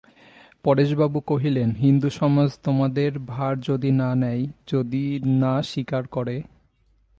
[0.63, 5.03] পরেশবাবু কহিলেন, হিন্দুসমাজ তোমাদের ভার যদি না নেয়, যদি
[5.41, 6.35] না স্বীকার করে?